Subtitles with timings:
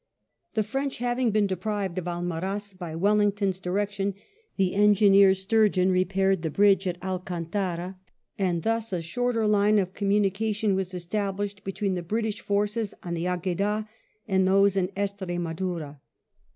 [0.55, 4.15] The French having been deprived of Almaraz, by Wellington's direction
[4.57, 7.99] the Engineer Sturgeon repaired the bridge at Alcantara,
[8.35, 13.13] and thus a shorter line of com munication was established between the British forces on
[13.13, 13.87] the Agueda
[14.27, 15.99] and those in Estremadura.